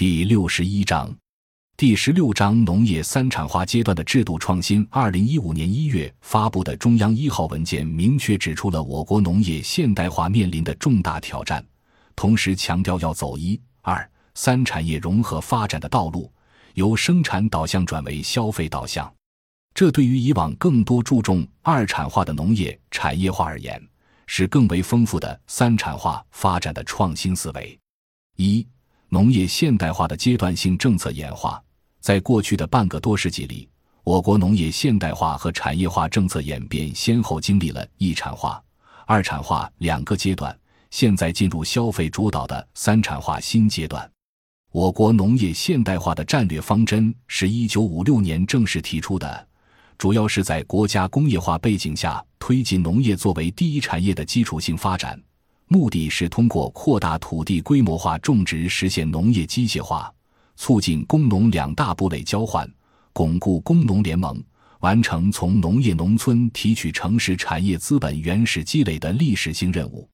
[0.00, 1.14] 第六十一章，
[1.76, 4.88] 第十六章农业三产化阶段的制度创新。
[4.90, 11.62] 二零一五年一月发布的中央一号文件明确指出了我国农业现代化面临的重大挑战，
[12.16, 16.32] 同时强调要走一、二、三产业融合发展的道路，
[16.72, 19.12] 由生产导向转为消费导向。
[19.74, 23.78] 这对于以往更多注重二产化的农业产业化而言，
[24.26, 27.78] 是更为丰富的三产化发展的创新思维。
[28.36, 28.66] 一
[29.12, 31.60] 农业现代化的阶段性政策演化，
[32.00, 33.68] 在过去的半个多世纪里，
[34.04, 38.62] 我国农业现代化和产业化政策演变先后经历了一产化、
[39.06, 40.56] 二产化两个阶段，
[40.92, 44.08] 现在进入消费主导的三产化新阶段。
[44.70, 49.48] 我国农业现代化的战略方针是一九五六年正式提出的，
[49.98, 55.20] 主要是在国家工业化背景下推进农业作为第一产业的基础性发展。
[55.72, 60.12] 目的是通过扩大土地规模化种植，实现农业机械化，
[60.56, 62.68] 促进工农两大部类交换，
[63.12, 64.42] 巩固工农联盟，
[64.80, 70.08] 完成从农业农村提取城市产业资本原始积累的历史性任务。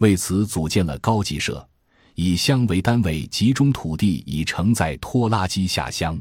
[0.00, 1.66] 为此，组建了高级社，
[2.14, 6.20] 以乡为单位，集中土地以承载拖拉机下乡。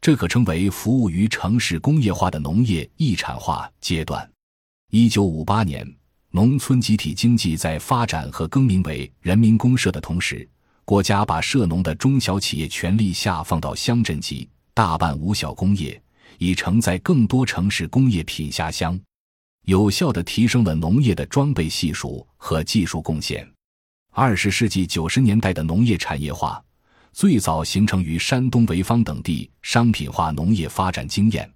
[0.00, 4.28] 这可称为服务于城市工业化的农业一产化阶段。
[4.90, 5.97] 一九五八年。
[6.30, 10.46] 农村集体经济在发展和更名为人民公社的同时，
[10.84, 16.00] 国家把涉农的中小企业权力下放到乡镇级，大办五小工业，
[16.36, 18.98] 以承载更多城市工业品下乡，
[19.64, 23.48] 有效地提升了农业的装备系数和技术贡献。
[24.12, 26.62] 二十世纪九十年代的农业产业化，
[27.10, 31.50] 最早形成于山东潍坊等地商品化农业发展经验。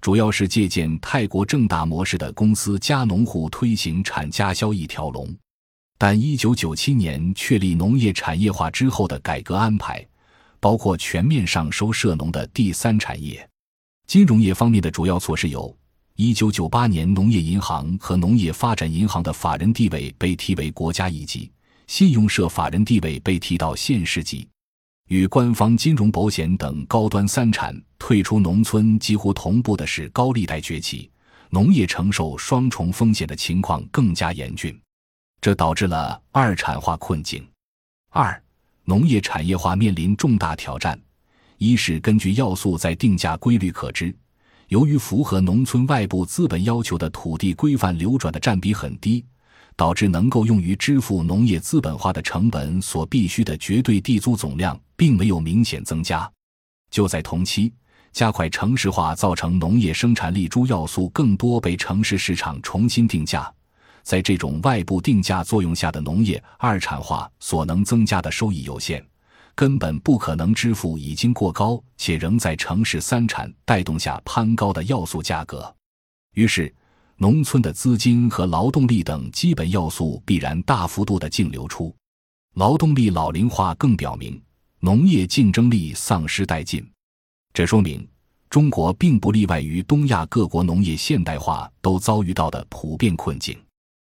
[0.00, 5.28] 主要是借鉴泰国正大模式的公司加农户推行产加销一条龙，
[5.98, 10.06] 但一九九七年确立农业产业化之后的改革安排，
[10.60, 13.46] 包括全面上收涉农的第三产业。
[14.06, 15.76] 金融业方面的主要措施有：
[16.14, 21.50] 一九九八年农业银行和农业发展银行的法人地位被提为国家一级，
[21.88, 24.48] 信用社法人地位被提到县市级。
[25.08, 31.10] 与官方金融保险等高端三产退出农村几乎同步的是高利贷崛起，
[31.48, 34.78] 农业承受双重风险的情况更加严峻，
[35.40, 37.42] 这导致了二产化困境。
[38.10, 38.38] 二，
[38.84, 41.00] 农业产业化面临重大挑战：
[41.56, 44.14] 一是根据要素在定价规律可知，
[44.68, 49.24] 由于符合农村外部资本要求的土地规范流转的占比很低。
[49.78, 56.28] 导致能够用于支付农业资本化的成本所必需的绝对地租总量并没有明显增加。
[56.90, 57.72] 就在同期，
[58.12, 63.48] 加快城市化造成农业生产力诸要素更多被城市市场重新定价。
[64.02, 69.06] 在这种外部定价作用下的农业二产化所能增加的收益有限，
[69.54, 75.72] 根本不可能支付已经过高且仍在城市三产带动下攀高的要素价格。
[76.34, 76.74] 于是。
[77.20, 81.92] 农村的资金和劳动力等基本要素必然大幅度的净流出，
[82.54, 84.40] 劳动力老龄化更表明
[84.78, 86.88] 农业竞争力丧失殆尽。
[87.52, 88.08] 这说明
[88.48, 93.58] 中国并不例外于东亚各国农业现代化都遭遇到的普遍困境。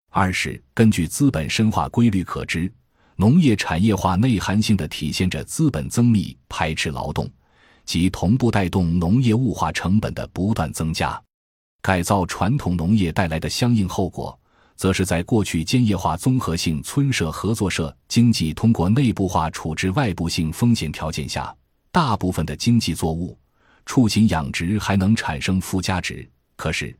[0.09, 2.71] 二是根据资本深化规律可知，
[3.17, 7.29] 农业产业化内涵性的体现着资本增密排斥劳动，
[7.83, 11.21] 及同步带动农业物化成本的不断增加。
[11.83, 14.39] 改造传统农业带来的相应后果，
[14.77, 21.53] 则是在过去兼业化综合性村社合作社经济通过内部化处置外部性风险条件下，
[21.91, 23.37] 大部分的经济作物、
[23.85, 26.25] 畜禽养殖还能产生附加值。
[26.55, 26.97] 可是，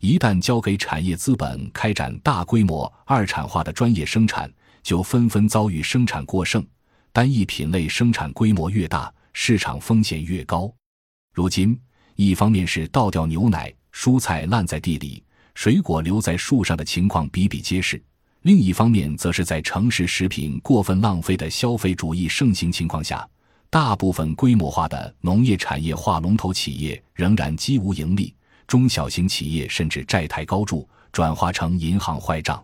[0.00, 4.52] 一旦交给产业资本开展大规模二产化的专业生产，
[4.82, 6.66] 就纷纷遭遇生产过剩，
[7.12, 10.68] 单一品类生产规模越大，市场风险越高。
[11.32, 11.78] 如今，
[12.16, 13.72] 一方面是倒掉牛奶。
[13.94, 15.22] 蔬菜烂在地里，
[15.54, 18.02] 水果留在树上的情况比比皆是。
[18.42, 23.26] 另一方面，则是在城市食品过分浪费的消费主义盛行情况下，
[23.70, 28.34] 大部分规模化的农业产业化龙头企业仍然几无盈利，
[28.66, 32.62] 中小型企业甚至债台高筑，转化成银行坏账。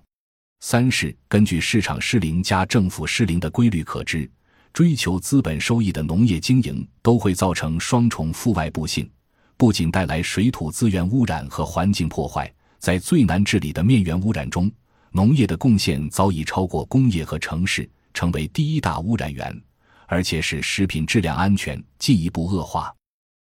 [0.58, 4.28] 三是根据市场失灵加政府失灵的规律可知，
[4.72, 9.08] 追求资本收益的农业经营都会造成双重负外部性。
[9.60, 14.72] 不仅带来水土资源污染和环境破坏，在最难治理的面源污染中，
[15.12, 19.54] 农业的贡献早已超过工业和城市，成为第一大污染源，
[20.06, 22.90] 而且使食品质量安全进一步恶化。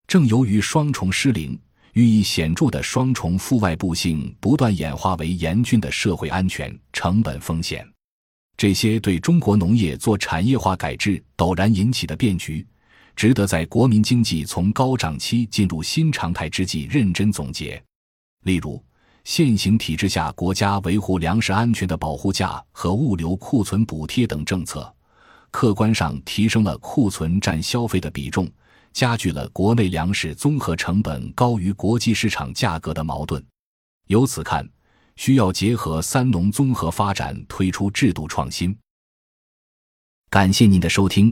[0.06, 1.60] 正由于双重失灵，
[1.94, 7.83] 寓意显著的双重负外部性不断演化为严峻的社会安全成本风险。
[8.56, 12.63] 这些对中国农业做产业化改制陡然引起的变局，
[13.15, 17.81] 值得在国民经济从高涨期进入新常态之际认真总结。
[18.44, 18.83] 例如，
[19.24, 24.94] 现行体制下国家维护粮食安全的保护价和物流库存补贴等政策，
[25.51, 28.50] 客观上提升了库存占消费的比重，
[28.92, 33.44] 加剧了国内粮食综合成本高于国际市场价格的矛盾。
[34.07, 34.68] 由此看。
[35.15, 38.75] 需要结合三农综合发展，推出制度创新。
[40.31, 41.31] 感谢您的收听，